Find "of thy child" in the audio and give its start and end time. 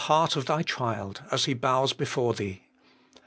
0.35-1.21